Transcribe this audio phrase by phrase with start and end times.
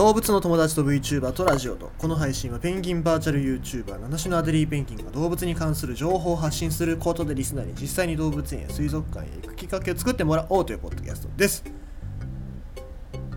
[0.00, 1.92] 動物の友達と VTuber とラジオと。
[1.98, 11.62] この配信はペンギンバーチャル YouTuber 七種のアデリーペンギンが動物に関する情報を発信することでリスナーに実際に動物園や水族館へ行くきっかけを作ってもらおうというポッドキャストです。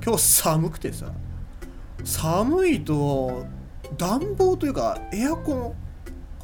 [0.02, 1.12] 今日寒くてさ
[2.06, 3.46] 寒いと
[3.98, 5.74] 暖房というかエアコン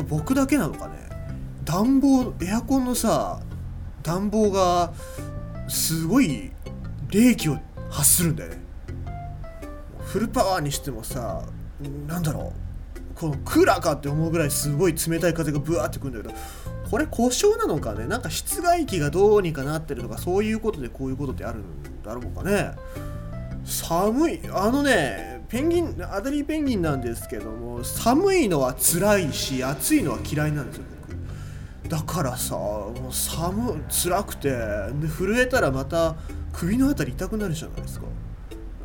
[0.10, 0.96] 僕だけなのかね？
[1.64, 3.40] 暖房エアコンのさ
[4.04, 4.92] 暖房が
[5.70, 6.52] すごい
[7.10, 7.58] 冷気を
[7.90, 8.69] 発するんだよね。
[10.10, 11.44] フルパワーにしてもさ
[12.08, 12.60] なんだろう。
[13.16, 16.34] このクーラーかって思うぐらいすごい冷たい風がブワーってくるんだけど
[16.90, 18.08] これ故障なのかね？
[18.08, 21.64] なんか室外機がどうにかなってるとかそういうことでこういうことってあるん
[22.02, 22.72] だろうかね？
[23.66, 24.40] 寒い。
[24.52, 30.84] あのねペンギンアデリーペンギンなんですけども寒いのは辛いし暑いのは嫌いなんですよ
[31.84, 31.90] 僕。
[31.90, 34.50] だからさもう寒辛くて
[35.18, 36.16] 震えたらまた
[36.54, 38.06] 首の辺り痛くなるじゃないですか。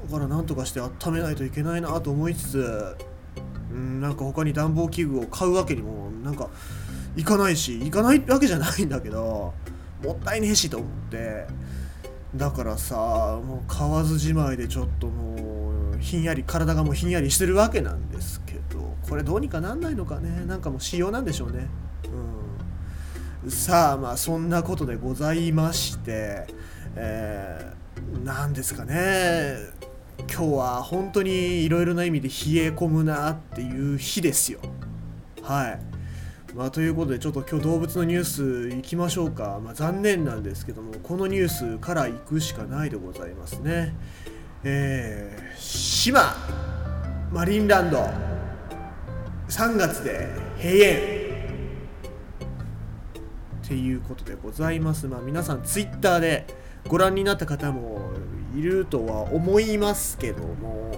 [0.04, 2.96] からなんとかして温めないといけないなと思いつつ
[3.72, 6.48] うんなんか他に暖房器具を買うわけにもなんか
[7.16, 9.54] いかないし行かないわけじゃないんだけど
[10.02, 11.46] もったいねえしと思って。
[12.36, 12.96] だからさ
[13.44, 20.44] もう買わずじまいでちょっともうひんやり体がもうひんやりしてるわけなんですけどこれどうにかなんないのかね。
[20.46, 21.68] なんかもう仕様なんでしょうね。
[23.44, 23.50] うん。
[23.50, 26.46] さあまあそんなことでございまして
[26.96, 29.56] えー、なんですかね。
[30.20, 34.60] 今日は本当にいろいろな意味で冷え込むなっていう日ですよ。
[35.42, 35.80] はい。
[36.54, 38.24] まあ、ということでちょっと今日動物のニュー
[38.70, 43.94] スいきましょうか、まあ、残念なんですけどもこのニュースから行くしかないでございますね。
[44.62, 46.34] えー、島
[47.32, 47.98] マリンランド。
[49.48, 50.98] 3月で閉園。
[53.64, 55.08] っていうことでございます。
[55.08, 56.46] まあ皆さんツイッターで
[56.86, 58.12] ご覧になった方も
[58.56, 60.92] いるとは思いますけども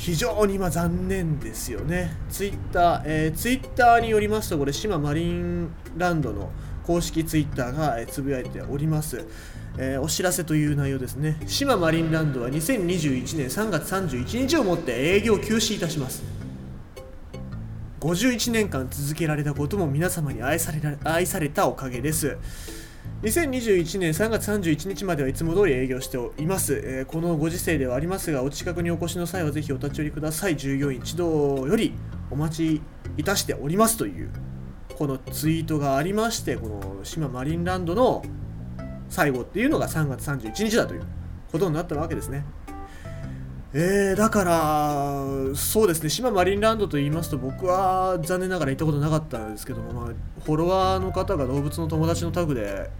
[0.00, 2.16] 非常にま残念ですよね。
[2.30, 6.50] ツイッター、えー、ツイッターによりますと、これ、島マリンランドの
[6.86, 9.26] 公式ツイッターが、つぶやいております、
[9.76, 11.38] えー、お知らせという内容ですね。
[11.46, 16.22] 島マリンランドは2021年3月31日をもって営業休止いたします。
[18.00, 22.38] 51年間続けられたことも皆様に愛され愛されたおかげです。
[23.22, 30.56] 2021年3月31日まではいつも通り営業しています、えー、このご時世ではありますがお近くにお越しの際はぜひお立ち寄りください。
[30.56, 31.92] 従業員一同より
[32.30, 32.82] お待ち
[33.18, 34.30] いたしておりますという
[34.96, 38.22] このツイートがありましてこの島マリンランドの
[39.10, 41.02] 最後っていうのが3月31日だという
[41.52, 42.46] ことになったわけですね。
[43.72, 46.08] えー、だからそうですね。
[46.08, 50.14] 島マリンランドと言いますと僕は残念ながら行ったことなかったんですけども、まあ、
[50.44, 52.90] フォロワーの方が動物の友達のタグで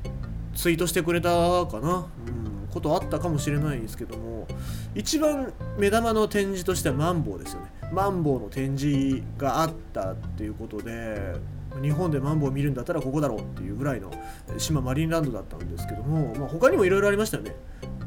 [0.55, 1.31] ツイートしてくれた
[1.67, 4.47] かな、うん、ことあったかもしれないんですけども
[4.95, 7.67] 一番目玉の展示としてはマンボウですよね。
[7.93, 11.35] マンボウの展示があったっていうことで
[11.83, 14.13] 日本でマンボウ見るんだったらここだろうっていうぐらいの
[14.57, 17.57] 島マリンランドだったんですけども、まあ、他にもいろいろありましたよね。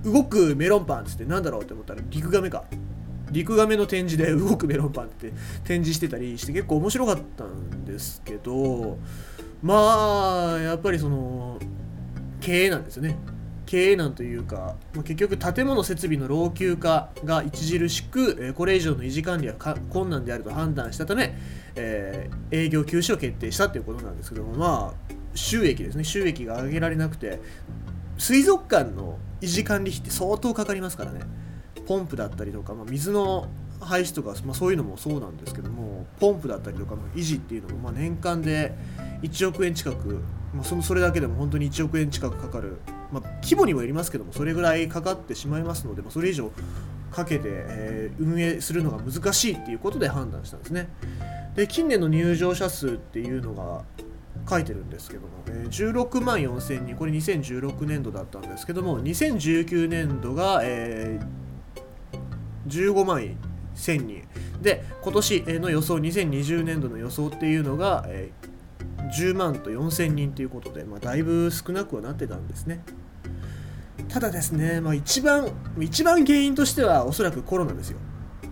[0.04, 2.66] 動くメロンパンっつってなんだろうって思ったらリクガメか。
[3.32, 5.34] リクガメの展示で 動くメロンパンって
[5.64, 9.00] 展示してたりして結構面白かったんですけど
[9.64, 11.58] まあやっぱりその
[12.42, 13.18] 経営なんですよね。
[13.66, 19.56] 経営難というか、結局建物設備の老朽化が著しく、これ以上の維持管理は
[19.90, 21.36] 困難であると判断したため、
[21.76, 26.04] えー、営業休止を決定したということなんですけどもまあ収益ですね。
[26.04, 27.40] 収益が上げられなくて
[28.18, 31.22] 水族館の維持管理費って相当かかりますからね。
[31.86, 33.48] ポンプだったりとか、まあ、水の
[33.82, 38.74] 排出とか、まあ、そういうのもそうなんですけどもポンプだったりとかの維持っていうのも、まあ、年間で
[39.22, 40.22] 1億円近く、
[40.54, 42.78] まあ、そのそれだけでも本当に1億円近くかかる、
[43.12, 46.52] まあ、規模にもよりますけどもそれぐらいかかってしまいますので、まあ、それ以上
[47.12, 50.90] かけて、えー、運営するのが難しいっていうことで判断したんですね。
[51.56, 53.84] で近年の入場者数っていうのが
[54.50, 56.96] 書いてるんですけども、え、16万4000人。
[56.96, 61.20] これ2016年度だったんですけども2019年度が、え、
[62.68, 63.22] 15万
[63.76, 64.24] 1000人。
[64.62, 68.32] で今年の予想2020年度の予想っていうのが、え、
[69.18, 72.84] 10万と4000人ということで、まあ、だいぶ少なくはなってたんですね。
[74.10, 77.98] ただですね、まあ、一番一番原因としてはおそらくコロナですよ。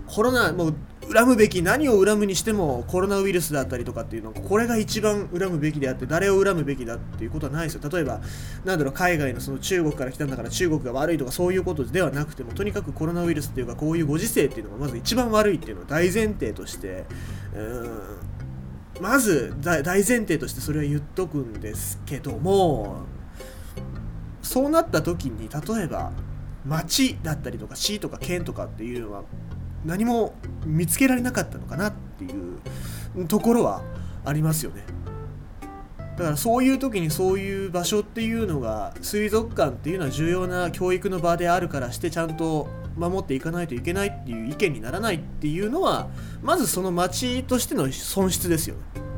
[0.07, 0.75] コロナもう
[1.13, 8.21] 恨むべき何を恨むにしてもコロナウイルスだったりとかっていうのはこれが一番恨むべきであって誰を恨むべきだっていうことはないですよ例えば
[8.63, 17.05] なんだろう海外のその中国から来たんだから中国が悪いとかそういうことではなくてもとにかくコロナウイルスっていうかこういうご時世っていうのがまず一番悪いっていうのは大前提として。
[17.55, 18.31] うん。
[19.01, 23.05] まず大前提としてそれは言っとくんですけども
[24.43, 26.11] そうなった時に例えば
[26.65, 29.23] 町だったりとか市とか県とかっていうのは
[29.85, 30.33] 何も
[30.65, 32.27] 見つけられなかったのかなってい
[33.19, 33.81] うところは
[34.25, 34.83] ありますよね。
[36.17, 46.09] だからそういう時にそういう場所っていうのが水族館っていうのは重要な教育の場であるからしてちゃんと守っていかないといけないっていう意見にならないっていうのは
[46.43, 49.10] まずその町としての損失ですよね。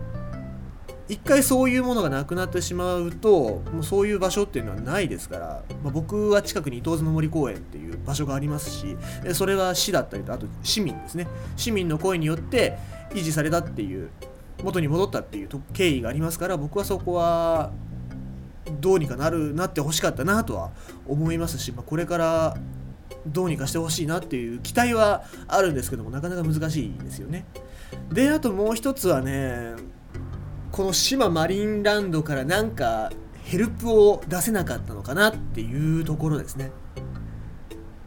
[1.09, 8.97] 一回そういうものがなくなってしまうともうそういう場所っていうのはないですから、まあ、僕は近くに伊東津の森公園っていう場所がありますし
[9.33, 11.27] それは市だったりとあと市民ですね
[11.57, 12.77] 市民の声によって
[13.11, 14.09] 維持されたっていう
[14.63, 17.71] 元に戻ったっていう経緯がありますから僕はそこは
[18.79, 20.71] どうにかなるなってほしかったなとは
[21.05, 22.57] 思いますし、まあ、これから
[23.27, 27.45] どうにかしてほしいなっていう期待はあるんですけどもなかなか難しいですよね。
[28.11, 29.73] であともう一つはね
[30.73, 33.11] この島マリンランドからなんか
[33.43, 36.71] ヘルプを出せなかったのかなっていうところですね。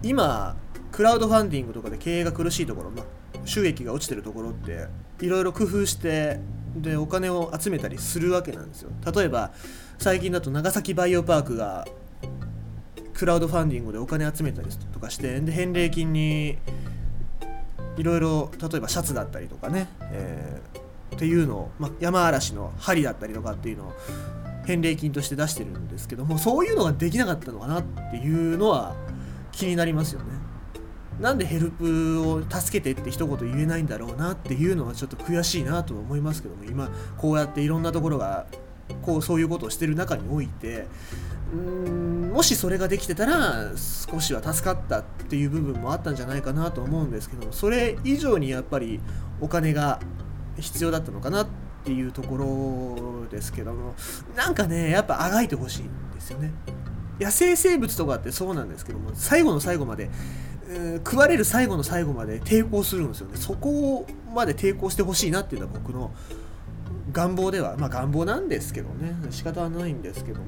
[0.03, 0.57] 今
[0.91, 3.05] クラウドファンディングとかで経営が苦しいところ、まあ、
[3.45, 4.89] 収益が落ちてるところって
[5.21, 6.41] いろいろ工夫して
[6.75, 9.53] でお金を集めたりするわけなんですよ例えば
[9.99, 11.87] 最近だと長崎バイオパークが
[13.15, 16.59] クラウドファンディングでお金集めたりとかしてで返礼金に
[17.97, 20.86] いろいろ例えばシャツだったりとかね、えー、
[21.17, 23.93] っていうのを、まあ、山嵐の針だったりとかっていうのを
[24.67, 28.95] 返礼金として出してるんですけどもそういうのができなかったのかなっていうのは
[29.51, 30.27] 気になりますよね。
[31.19, 38.47] なんでヘルプを助けてって一言言えないんだろうなっていうのはちょっと悔しいなと思いますけども今こうやっていろんなところが
[39.01, 40.87] こうそういうことをしてる中において
[41.55, 49.01] うんもしそれができてたら少しは助かったっていう部分もあったんじゃないかなと思うんですけどそれ以上にやっぱり
[49.41, 50.01] お金が
[50.59, 51.47] 必要だったのかなっ
[51.85, 53.95] ていうところですけども
[54.35, 56.53] なんかねやっぱあがいてほしいんですよね。
[57.21, 60.11] 野生生物とかってそうなんですけども最後の最後まで、
[60.97, 63.37] 食われる最後の最後まで抵抗するんですよね。
[63.37, 66.13] そこまで抵抗してほしいなっていうのは僕の
[67.13, 69.15] 願望ではまあ願望なんですけどね。
[69.31, 70.47] 仕方はないんですけども。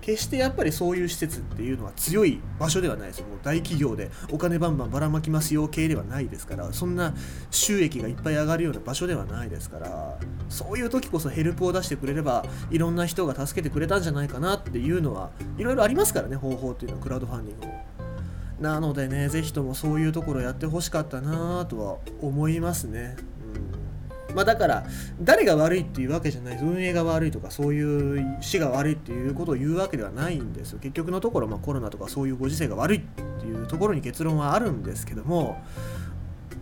[0.00, 3.20] 決してやっぱりそういう施設っていうのは強い場所ではないです。
[3.20, 5.68] もう大企業でお金バンバンばらまきますよ。
[5.68, 6.72] 系ではないですから。
[6.72, 7.14] そんな
[7.50, 10.18] 収益がいっぱい上がるような場所ではないですから。
[10.48, 16.36] そういう時こそヘルプを出してくれればいろんな人が助けてくれたんじゃないかなっていうのはいろいろありますからね。
[16.36, 17.90] 方法っていうのはクラウドファンディングも。
[18.60, 23.16] なのでね、ぜひともそういうところやってほしかったなとは思いますね。
[24.34, 24.86] まあだから、
[25.20, 30.78] 誰が悪いっていうわけじゃない運営が悪いとか、そういう市が悪いっていうことを言うわけではないんですよ。
[30.78, 35.62] 結局のところ、まあ、コロナとかそういうご時世が悪いっていうところに結論はあるんですけども、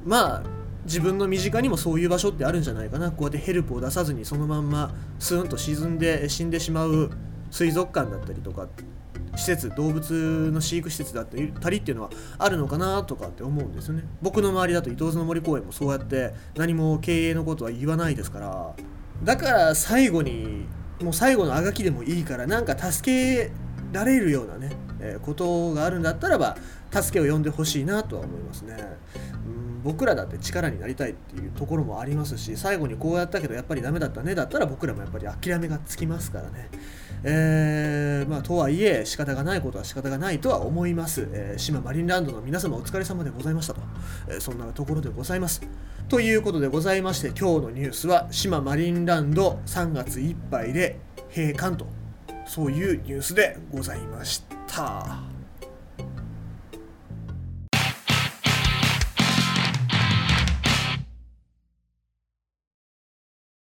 [0.04, 0.42] まあ、
[0.84, 3.10] 自分の身近にもそういう場所ってあるんじゃないかな。
[3.10, 7.10] こうやってヘルプを出さずにそのまんまスーンと沈んで死んでしまう
[7.50, 8.68] 水族館だったりとか
[9.38, 18.74] 施設動物の飼育施設だったりっていうのはあるのかなとかって思うんですよね僕の周りだと伊東の森公園もそうやって何も経営のことは言わないですから
[19.22, 20.66] だから最後に
[21.00, 23.52] もう最後のあがきでもいいからなんか助け
[23.92, 26.56] られるようなね、えー、ことがあるんだったらば
[26.90, 28.76] 助けを呼んでほしいなとは思いますね。
[29.46, 36.68] うん僕らだって力になりたいっていうところもありますし最後にこうやったけどやっぱりダメだったねだったら僕らもやっぱり諦めがつきますからね。
[37.24, 43.80] えー、まあ、とはいえ仕方がないことは仕方がないとは思います、えー、島マリンランドの皆様お疲れ様でございましたと、
[44.28, 45.60] えー、そんなところでございます。
[46.08, 50.98] ということでございまして今日のニュースは島マリンランド3月いっぱいで
[51.34, 51.98] 閉館と。
[52.48, 55.37] そういうニュースでございました。